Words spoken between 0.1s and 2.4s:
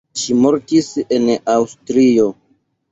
Ŝi mortis en Aŭstrio.